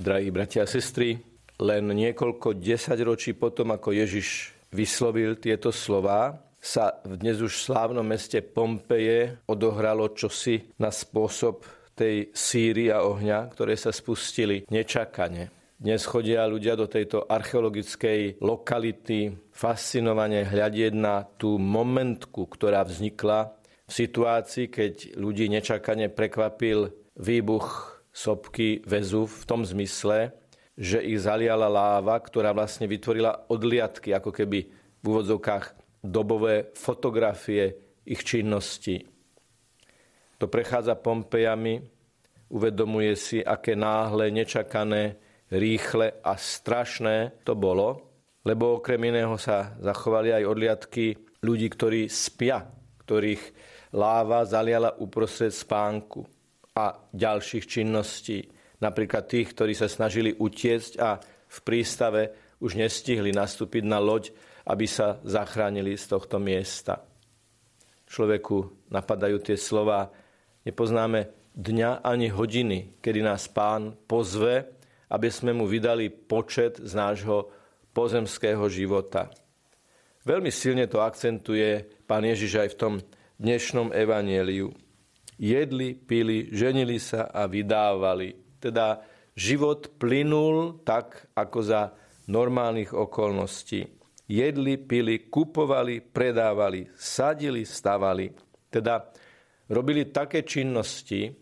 [0.00, 1.20] Drahí bratia a sestry,
[1.60, 8.40] len niekoľko desaťročí potom, ako Ježiš vyslovil tieto slová, sa v dnes už slávnom meste
[8.40, 15.52] Pompeje odohralo čosi na spôsob tej síry a ohňa, ktoré sa spustili nečakane.
[15.76, 23.52] Dnes chodia ľudia do tejto archeologickej lokality fascinovane hľadieť na tú momentku, ktorá vznikla
[23.84, 26.88] v situácii, keď ľudí nečakane prekvapil
[27.20, 30.34] výbuch sopky väzu v tom zmysle,
[30.74, 34.58] že ich zaliala láva, ktorá vlastne vytvorila odliadky, ako keby
[35.00, 35.64] v úvodzovkách
[36.02, 39.04] dobové fotografie ich činnosti.
[40.40, 41.84] To prechádza Pompejami,
[42.50, 45.20] uvedomuje si, aké náhle, nečakané
[45.52, 48.08] rýchle a strašné to bolo,
[48.42, 51.04] lebo okrem iného sa zachovali aj odliadky
[51.44, 52.64] ľudí, ktorí spia,
[53.04, 53.42] ktorých
[53.92, 56.39] láva zaliala uprostred spánku
[56.80, 58.48] a ďalších činností.
[58.80, 62.32] Napríklad tých, ktorí sa snažili utiecť a v prístave
[62.64, 64.32] už nestihli nastúpiť na loď,
[64.64, 67.04] aby sa zachránili z tohto miesta.
[68.08, 70.08] Človeku napadajú tie slova,
[70.64, 77.50] nepoznáme dňa ani hodiny, kedy nás pán pozve aby sme mu vydali počet z nášho
[77.90, 79.26] pozemského života.
[80.22, 82.94] Veľmi silne to akcentuje pán Ježiš aj v tom
[83.42, 84.70] dnešnom evanieliu.
[85.40, 88.60] Jedli, pili, ženili sa a vydávali.
[88.60, 89.00] Teda
[89.32, 91.96] život plynul tak, ako za
[92.28, 93.88] normálnych okolností.
[94.28, 98.28] Jedli, pili, kupovali, predávali, sadili, stavali.
[98.68, 99.08] Teda
[99.72, 101.32] robili také činnosti,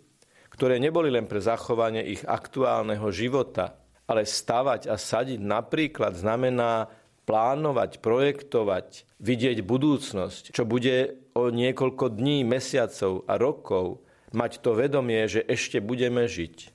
[0.54, 6.86] ktoré neboli len pre zachovanie ich aktuálneho života, ale stavať a sadiť napríklad znamená
[7.28, 14.02] plánovať, projektovať, vidieť budúcnosť, čo bude o niekoľko dní, mesiacov a rokov,
[14.34, 16.74] mať to vedomie, že ešte budeme žiť.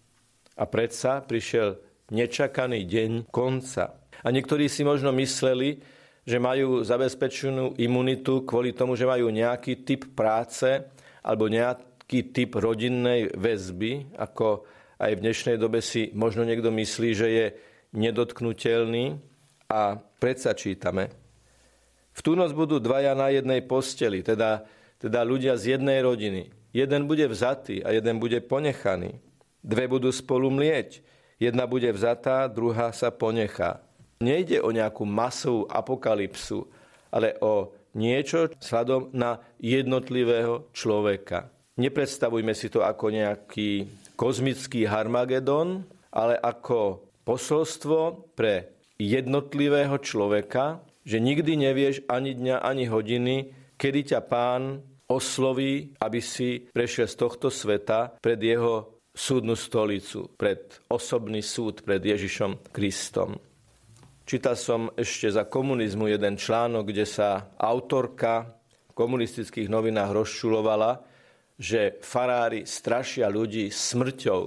[0.56, 1.82] A predsa prišiel
[2.14, 4.00] nečakaný deň konca.
[4.24, 5.82] A niektorí si možno mysleli,
[6.24, 10.88] že majú zabezpečenú imunitu kvôli tomu, že majú nejaký typ práce
[11.20, 14.64] alebo nejaký typ rodinnej väzby, ako
[15.04, 17.46] aj v dnešnej dobe si možno niekto myslí, že je
[17.92, 19.20] nedotknutelný.
[19.74, 21.23] A predsa čítame.
[22.14, 24.66] V tú noc budú dvaja na jednej posteli, teda,
[25.02, 26.54] teda ľudia z jednej rodiny.
[26.74, 29.18] Jeden bude vzatý a jeden bude ponechaný.
[29.62, 31.02] Dve budú spolu mlieť.
[31.42, 33.82] Jedna bude vzatá, druhá sa ponechá.
[34.22, 36.70] Nejde o nejakú masovú apokalypsu,
[37.10, 41.50] ale o niečo sladom na jednotlivého človeka.
[41.78, 51.60] Nepredstavujme si to ako nejaký kozmický Harmagedon, ale ako posolstvo pre jednotlivého človeka, že nikdy
[51.60, 53.36] nevieš ani dňa, ani hodiny,
[53.76, 60.82] kedy ťa pán osloví, aby si prešiel z tohto sveta pred jeho súdnu stolicu, pred
[60.90, 63.38] osobný súd pred Ježišom Kristom.
[64.24, 68.56] Čítal som ešte za komunizmu jeden článok, kde sa autorka
[68.90, 71.04] v komunistických novinách rozčulovala,
[71.60, 74.42] že farári strašia ľudí smrťou.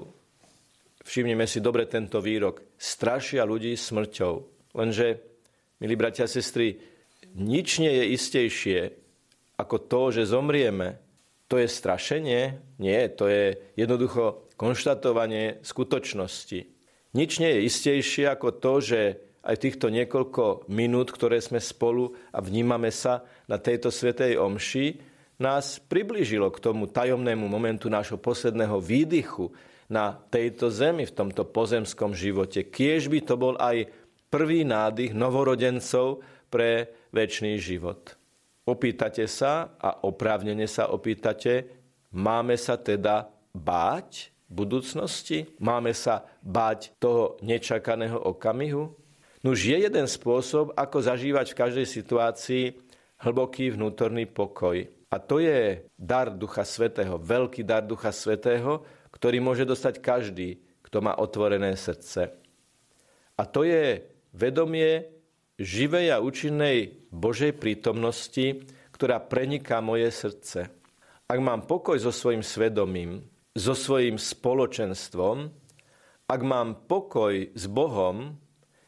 [1.06, 2.74] Všimnime si dobre tento výrok.
[2.74, 4.34] Strašia ľudí smrťou.
[4.74, 5.35] Lenže,
[5.80, 6.80] milí bratia a sestry,
[7.36, 8.80] nič nie je istejšie
[9.56, 11.00] ako to, že zomrieme.
[11.46, 12.58] To je strašenie?
[12.82, 16.60] Nie, to je jednoducho konštatovanie skutočnosti.
[17.16, 19.00] Nič nie je istejšie ako to, že
[19.46, 24.98] aj týchto niekoľko minút, ktoré sme spolu a vnímame sa na tejto svetej omši,
[25.38, 29.52] nás priblížilo k tomu tajomnému momentu nášho posledného výdychu
[29.86, 32.66] na tejto zemi, v tomto pozemskom živote.
[32.66, 33.86] Kiež by to bol aj
[34.30, 38.14] prvý nádych novorodencov pre väčší život.
[38.66, 41.70] Opýtate sa a oprávnene sa opýtate,
[42.10, 45.46] máme sa teda báť budúcnosti?
[45.58, 48.94] Máme sa báť toho nečakaného okamihu?
[49.42, 52.64] Nuž je jeden spôsob, ako zažívať v každej situácii
[53.22, 54.86] hlboký vnútorný pokoj.
[55.06, 58.82] A to je dar Ducha Svetého, veľký dar Ducha Svetého,
[59.14, 62.34] ktorý môže dostať každý, kto má otvorené srdce.
[63.38, 64.02] A to je
[64.36, 65.08] vedomie
[65.56, 70.68] živej a účinnej Božej prítomnosti, ktorá preniká moje srdce.
[71.26, 73.24] Ak mám pokoj so svojim svedomím,
[73.56, 75.48] so svojim spoločenstvom,
[76.28, 78.36] ak mám pokoj s Bohom,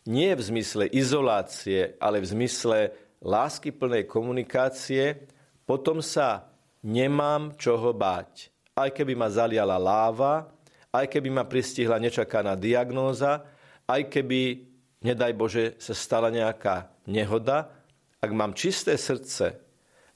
[0.08, 2.78] nie v zmysle izolácie, ale v zmysle
[3.24, 5.28] láskyplnej komunikácie,
[5.64, 6.48] potom sa
[6.84, 8.52] nemám čoho báť.
[8.76, 10.48] Aj keby ma zaliala láva,
[10.94, 13.44] aj keby ma pristihla nečakaná diagnóza,
[13.88, 14.67] aj keby,
[15.02, 17.70] nedaj Bože, sa stala nejaká nehoda,
[18.18, 19.58] ak mám čisté srdce,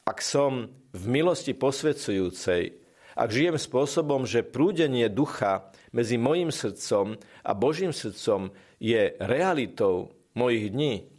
[0.03, 2.83] ak som v milosti posvedzujúcej,
[3.15, 8.51] ak žijem spôsobom, že prúdenie ducha medzi mojim srdcom a Božím srdcom
[8.81, 11.13] je realitou mojich dní,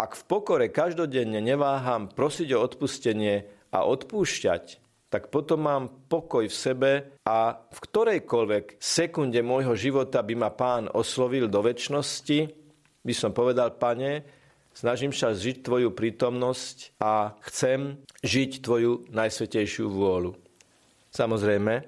[0.00, 4.80] ak v pokore každodenne neváham prosiť o odpustenie a odpúšťať,
[5.10, 6.92] tak potom mám pokoj v sebe
[7.26, 12.59] a v ktorejkoľvek sekunde môjho života by ma pán oslovil do väčšnosti,
[13.04, 14.24] by som povedal, pane,
[14.76, 20.36] snažím sa žiť tvoju prítomnosť a chcem žiť tvoju najsvetejšiu vôľu.
[21.10, 21.84] Samozrejme,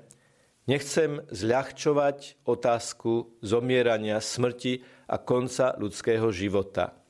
[0.67, 7.03] nechcem zľahčovať otázku zomierania, smrti a konca ľudského života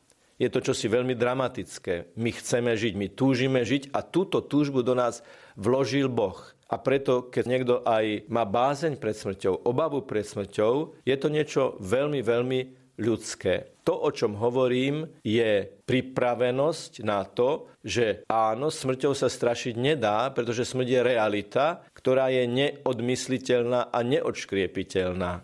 [0.43, 2.19] je to čosi veľmi dramatické.
[2.19, 5.23] My chceme žiť, my túžime žiť a túto túžbu do nás
[5.55, 6.35] vložil Boh.
[6.67, 11.63] A preto, keď niekto aj má bázeň pred smrťou, obavu pred smrťou, je to niečo
[11.79, 12.61] veľmi, veľmi
[13.03, 13.83] ľudské.
[13.83, 20.63] To, o čom hovorím, je pripravenosť na to, že áno, smrťou sa strašiť nedá, pretože
[20.71, 25.43] smrť je realita, ktorá je neodmysliteľná a neodškriepiteľná.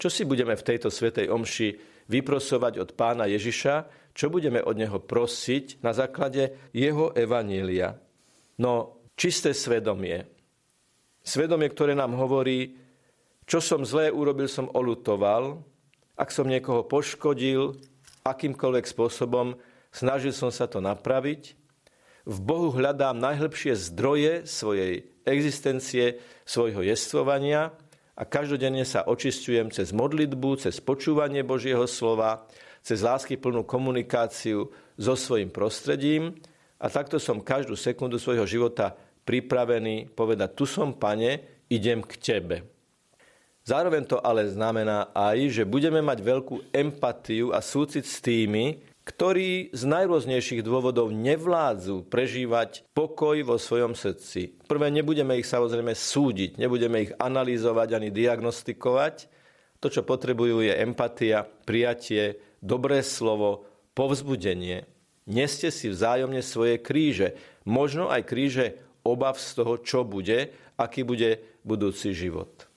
[0.00, 1.68] Čo si budeme v tejto svetej omši
[2.08, 3.74] vyprosovať od pána Ježiša,
[4.16, 7.98] čo budeme od neho prosiť na základe jeho evanília.
[8.56, 10.24] No, čisté svedomie.
[11.24, 12.78] Svedomie, ktoré nám hovorí,
[13.44, 15.60] čo som zlé urobil, som olutoval,
[16.14, 17.78] ak som niekoho poškodil,
[18.24, 19.58] akýmkoľvek spôsobom,
[19.90, 21.58] snažil som sa to napraviť.
[22.24, 27.76] V Bohu hľadám najhlbšie zdroje svojej existencie, svojho jestvovania
[28.16, 32.48] a každodenne sa očistujem cez modlitbu, cez počúvanie Božieho slova,
[32.80, 36.38] cez lásky plnú komunikáciu so svojim prostredím
[36.80, 42.73] a takto som každú sekundu svojho života pripravený povedať, tu som, pane, idem k tebe.
[43.64, 49.72] Zároveň to ale znamená aj, že budeme mať veľkú empatiu a súcit s tými, ktorí
[49.72, 54.52] z najrôznejších dôvodov nevládzu prežívať pokoj vo svojom srdci.
[54.68, 59.32] Prvé, nebudeme ich samozrejme súdiť, nebudeme ich analyzovať ani diagnostikovať.
[59.80, 64.88] To, čo potrebujú, je empatia, prijatie, dobré slovo, povzbudenie.
[65.24, 68.66] Neste si vzájomne svoje kríže, možno aj kríže
[69.04, 72.73] obav z toho, čo bude, aký bude budúci život.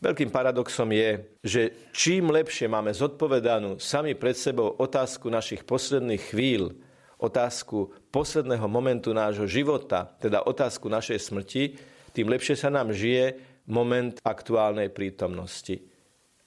[0.00, 1.10] Veľkým paradoxom je,
[1.44, 1.62] že
[1.92, 6.72] čím lepšie máme zodpovedanú sami pred sebou otázku našich posledných chvíľ,
[7.20, 11.76] otázku posledného momentu nášho života, teda otázku našej smrti,
[12.16, 13.36] tým lepšie sa nám žije
[13.68, 15.84] moment aktuálnej prítomnosti.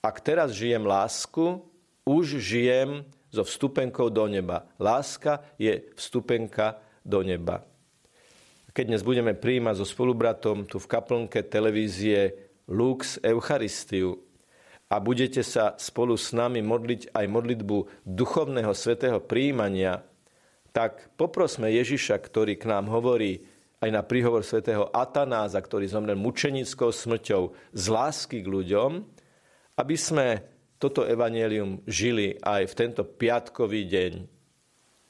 [0.02, 1.62] Ak teraz žijem lásku,
[2.02, 4.66] už žijem so vstupenkou do neba.
[4.82, 7.62] Láska je vstupenka do neba.
[8.74, 14.20] Keď dnes budeme príjmať so spolubratom tu v kaplnke televízie Lux Eucharistiu
[14.88, 20.04] a budete sa spolu s nami modliť aj modlitbu duchovného svetého príjmania,
[20.74, 23.46] tak poprosme Ježiša, ktorý k nám hovorí
[23.84, 27.42] aj na príhovor svätého Atanáza, ktorý zomrel mučenickou smrťou
[27.76, 28.90] z lásky k ľuďom,
[29.76, 30.40] aby sme
[30.80, 34.12] toto evanelium žili aj v tento piatkový deň.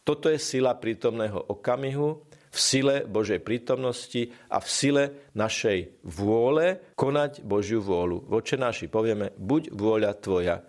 [0.04, 5.04] Toto je sila prítomného okamihu, v sile Božej prítomnosti a v sile
[5.34, 8.30] našej vôle konať Božiu vôľu.
[8.30, 10.62] Voče naši povieme, buď vôľa Tvoja.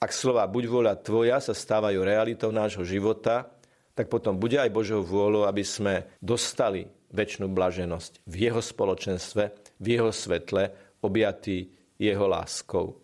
[0.00, 3.52] Ak slova buď vôľa Tvoja sa stávajú realitou nášho života,
[3.92, 9.42] tak potom bude aj Božou vôľou, aby sme dostali väčšinu blaženosť v Jeho spoločenstve,
[9.80, 11.68] v Jeho svetle, objatý
[12.00, 12.96] Jeho láskou.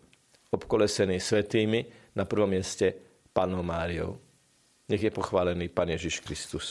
[0.53, 2.93] Obkolesený svetými, na prvom mieste
[3.33, 4.21] Panou Máriou.
[4.85, 6.69] Nech je pochválený Pán Ježiš Kristus.